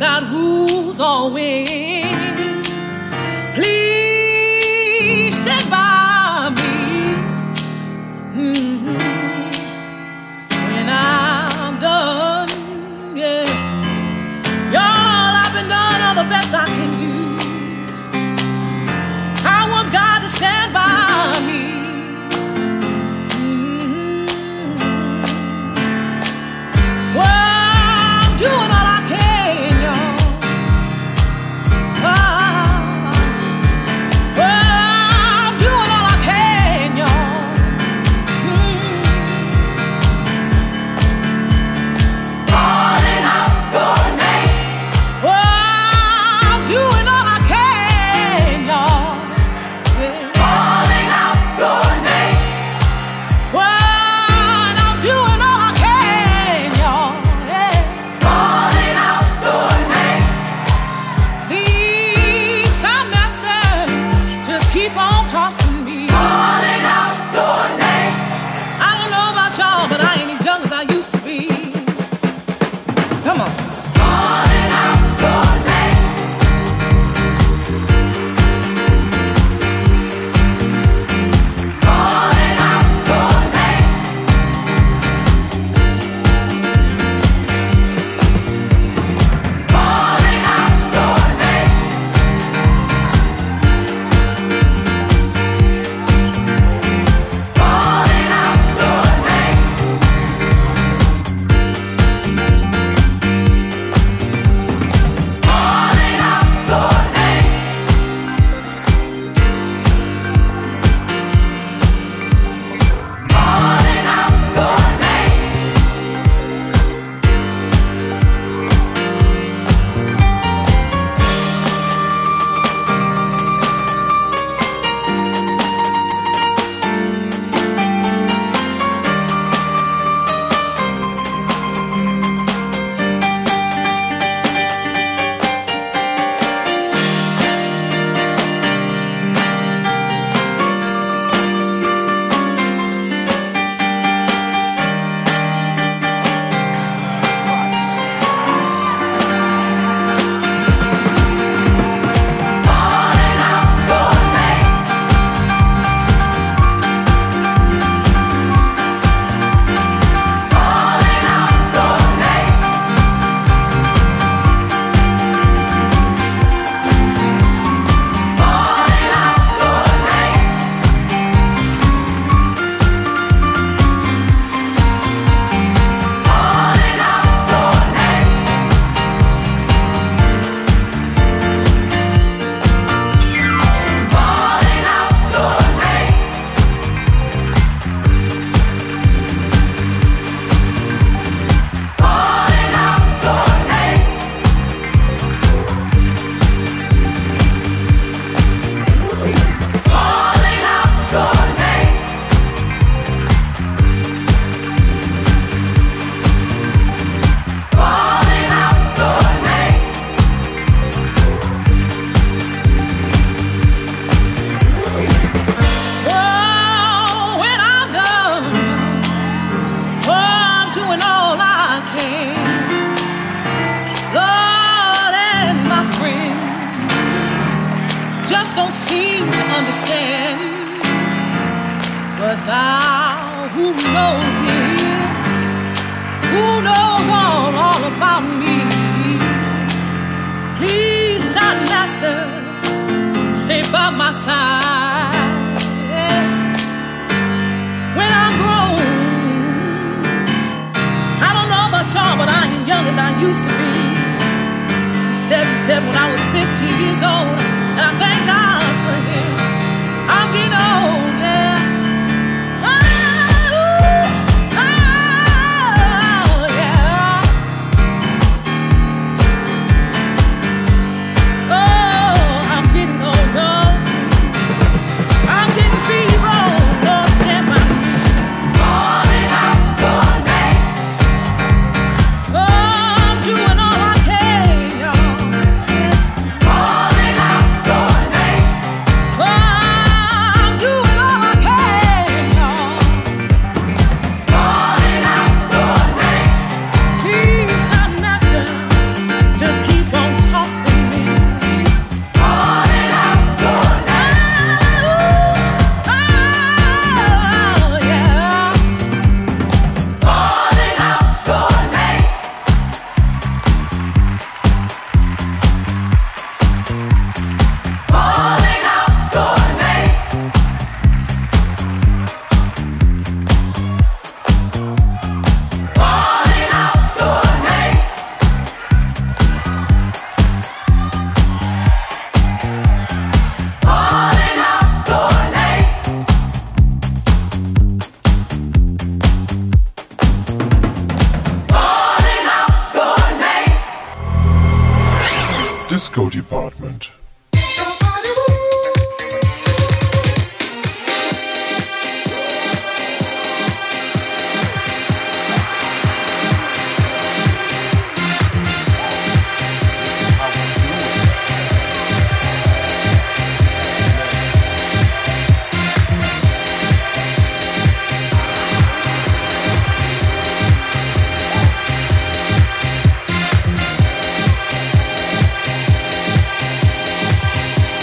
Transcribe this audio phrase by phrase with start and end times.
[0.00, 2.06] God rules always.
[3.54, 7.12] Please stand by me
[8.32, 8.96] mm-hmm.
[10.72, 12.48] when I'm done.
[13.14, 13.44] Yeah,
[14.72, 16.89] y'all, I've been done all the best I can.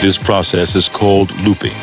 [0.07, 1.75] This process is called looping.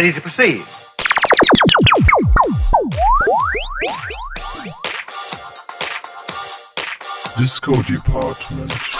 [0.00, 0.64] Ready to proceed.
[7.36, 8.99] Disco Department.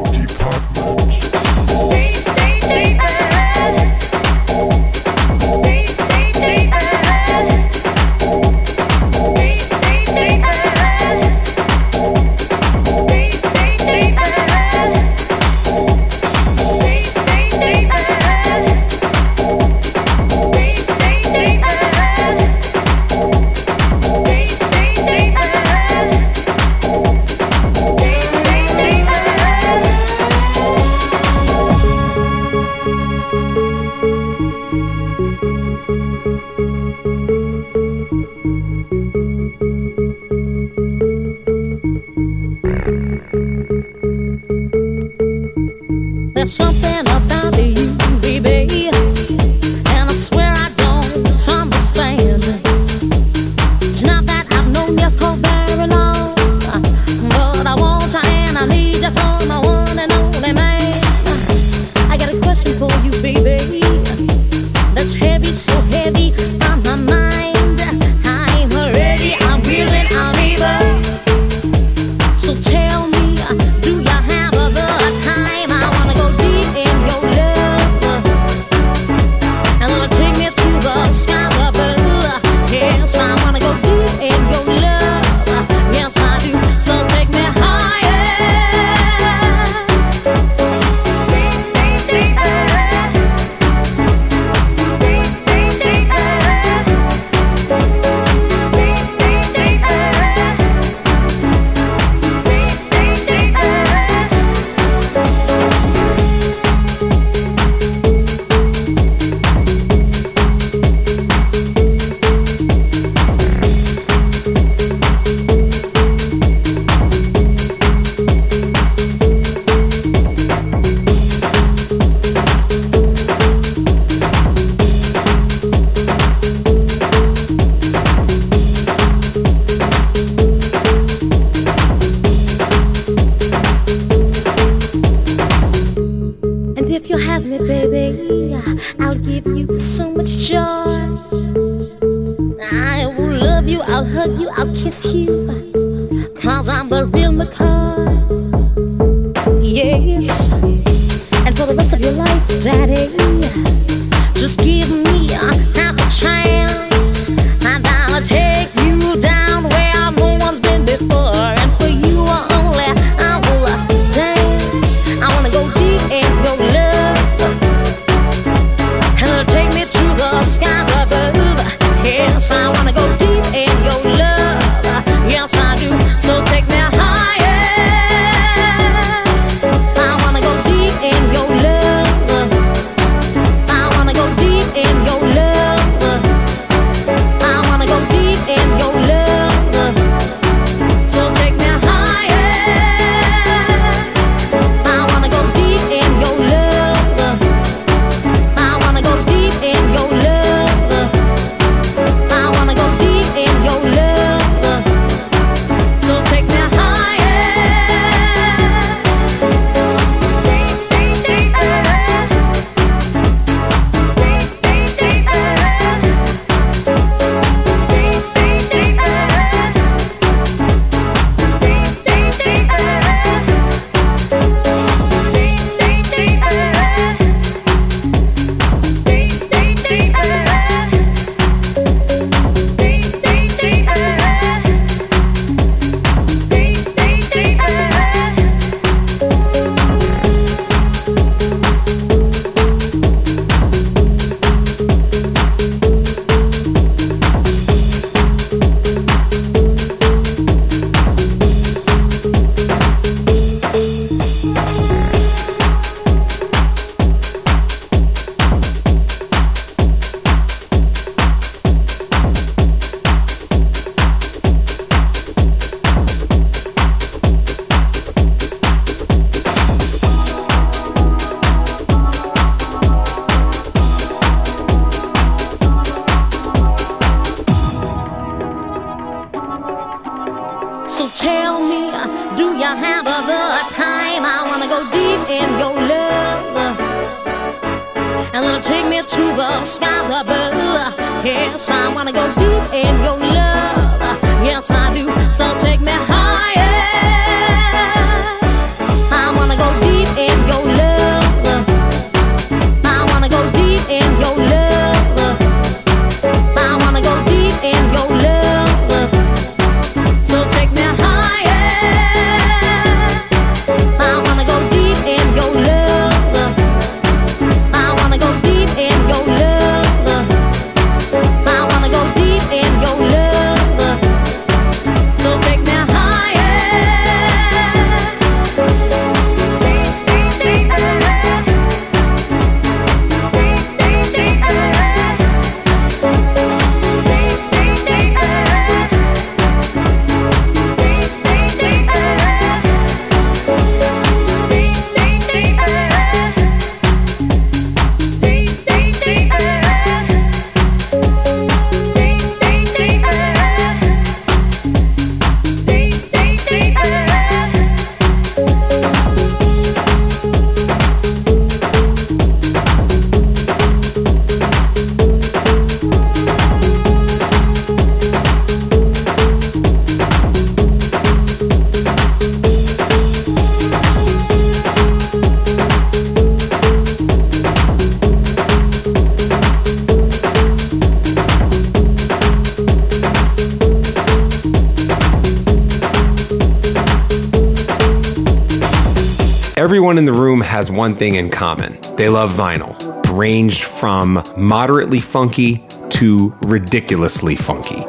[390.81, 392.73] one thing in common they love vinyl,
[393.15, 397.83] ranged from moderately funky to ridiculously funky.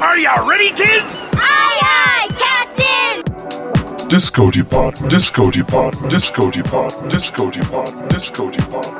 [0.00, 1.12] Are y'all ready, kids?
[1.34, 4.08] Aye, aye, Captain!
[4.08, 8.93] Disco Department, Disco Department, Disco Department, Disco Department, Disco Department.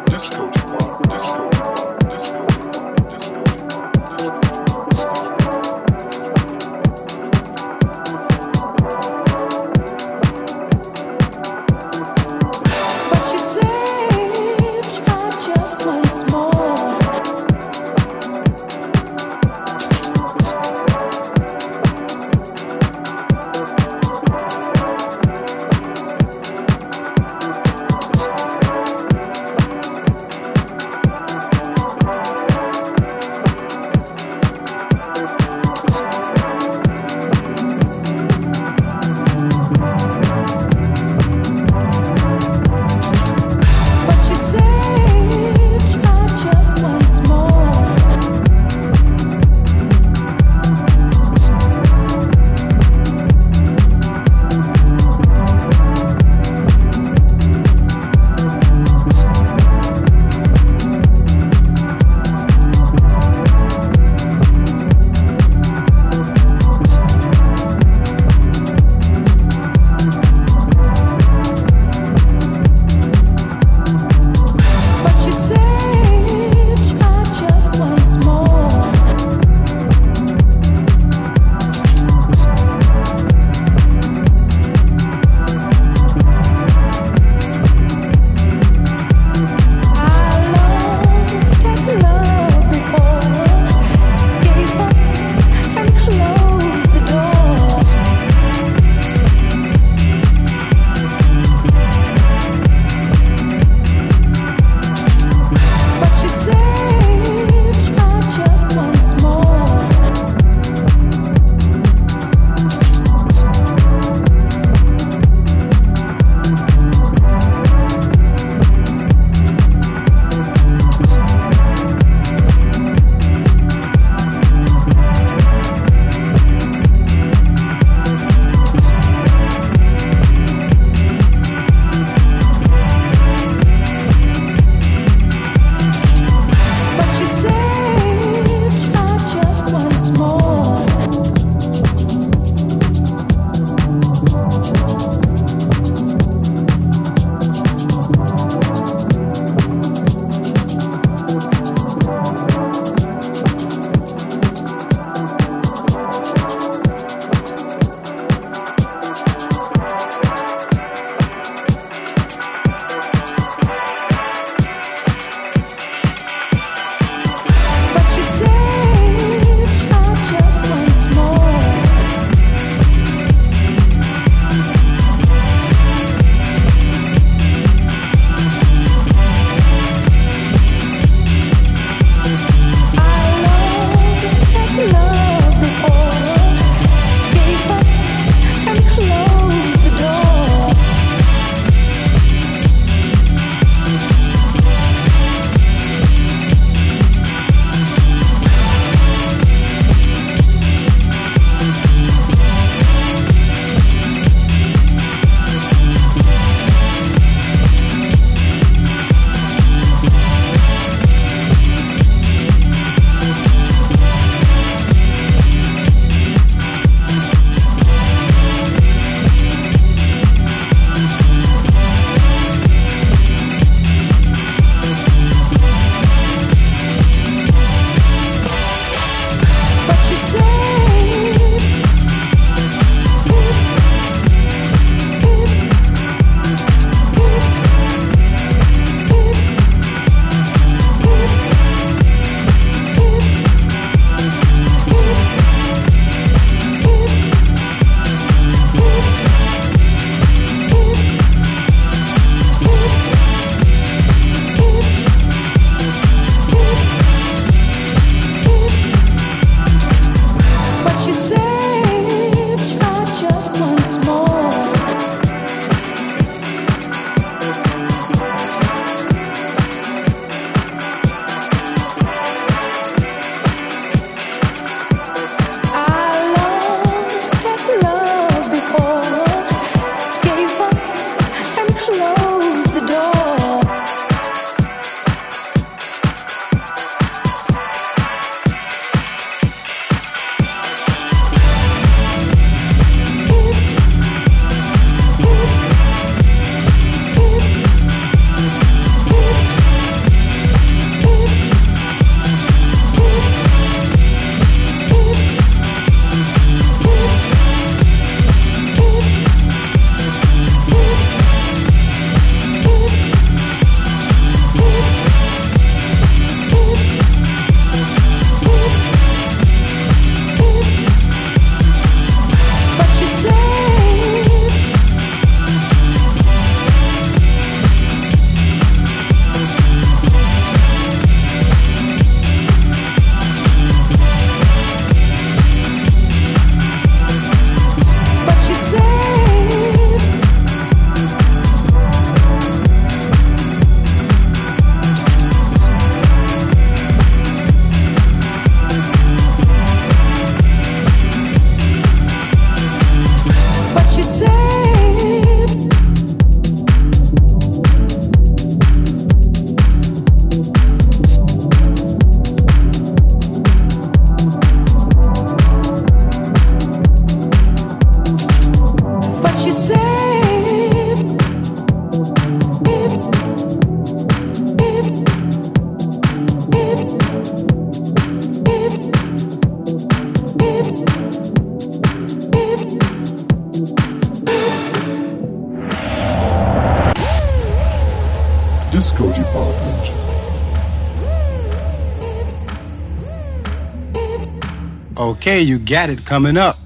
[395.25, 396.64] Okay, you got it coming up.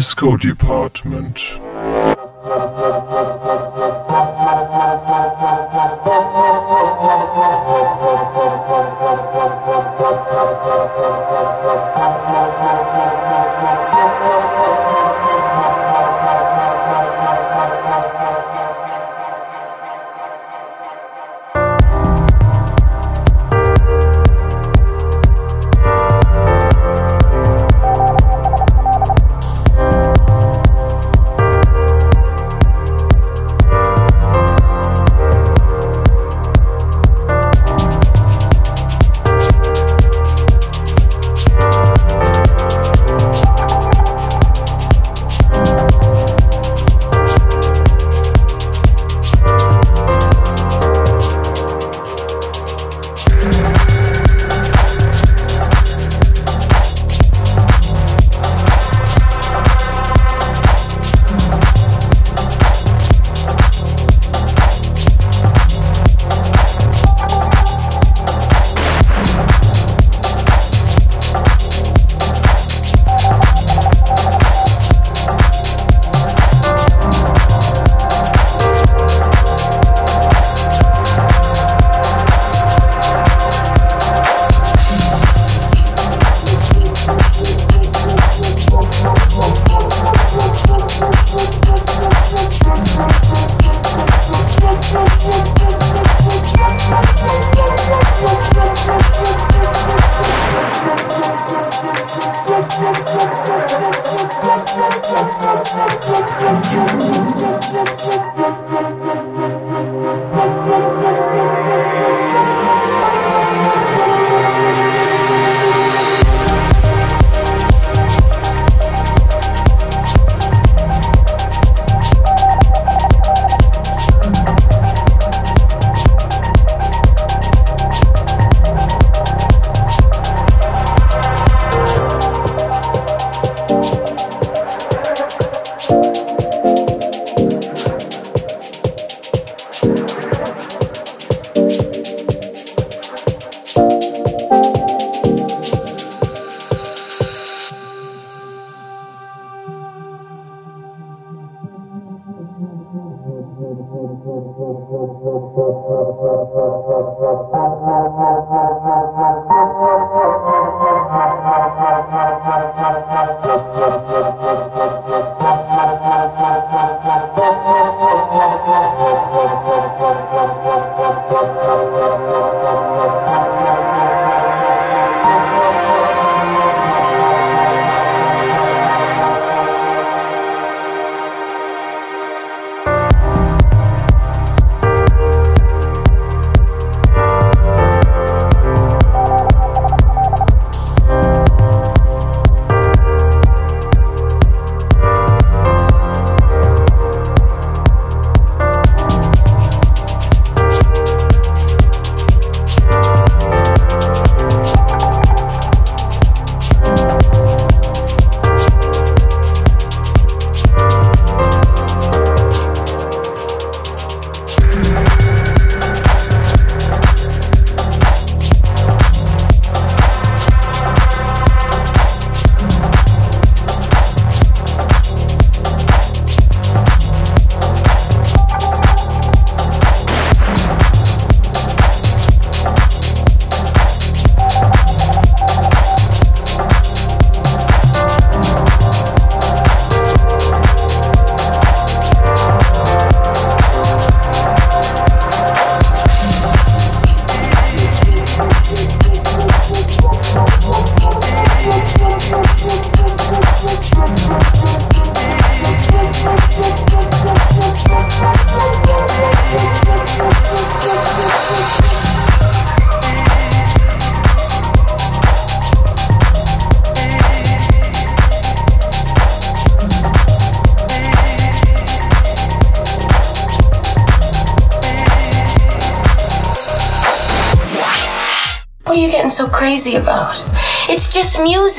[0.00, 2.19] Disco Department.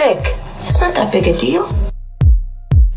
[0.06, 0.36] Music.
[0.64, 1.68] It's not that big a deal.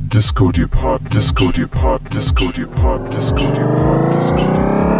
[0.09, 4.95] Disco Depart, Disco Depart, Disco Depart, Disco Depart, Disco Depart.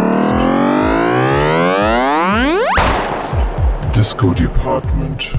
[3.93, 5.34] Disco Department.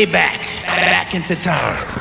[0.00, 0.40] Way back.
[0.64, 1.99] Back into time.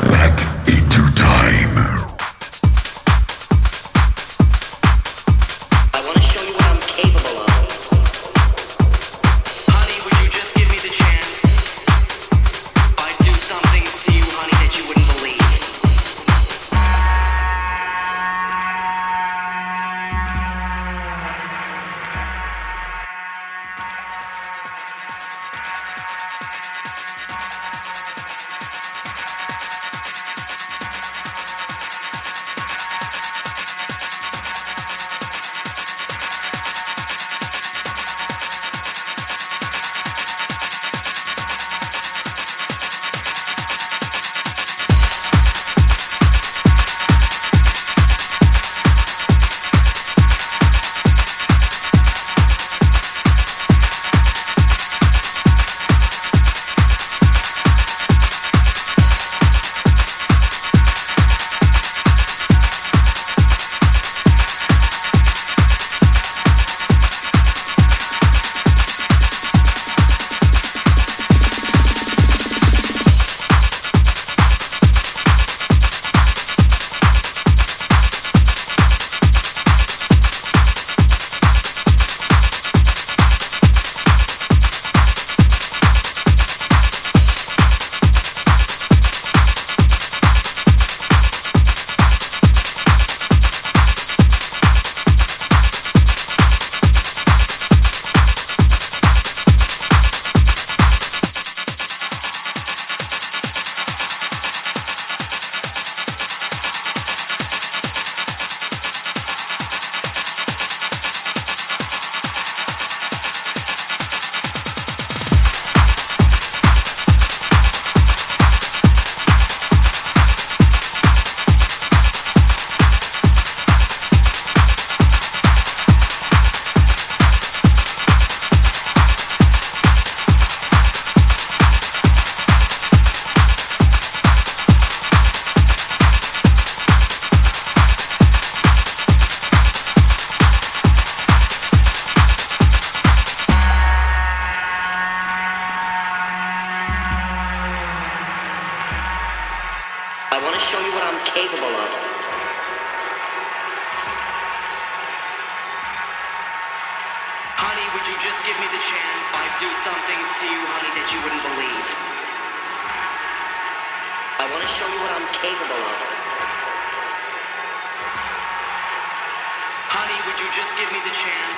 [170.29, 171.57] Would you just give me the chance?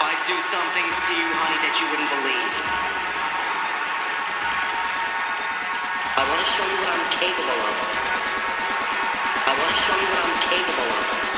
[0.00, 2.52] I'd do something to you, honey, that you wouldn't believe.
[6.16, 7.76] I want to show you what I'm capable of.
[9.44, 11.35] I want to show you what I'm capable of.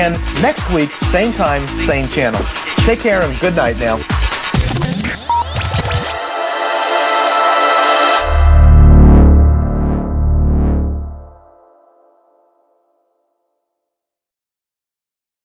[0.00, 2.42] Again next week, same time, same channel.
[2.86, 4.19] Take care and good night now.